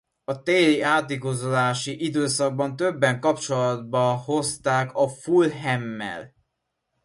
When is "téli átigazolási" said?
0.43-2.03